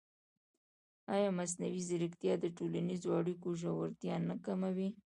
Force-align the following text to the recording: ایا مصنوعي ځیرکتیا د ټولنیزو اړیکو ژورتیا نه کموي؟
ایا 1.15 1.29
مصنوعي 1.39 1.81
ځیرکتیا 1.87 2.33
د 2.39 2.45
ټولنیزو 2.57 3.09
اړیکو 3.19 3.47
ژورتیا 3.61 4.15
نه 4.29 4.35
کموي؟ 4.45 4.89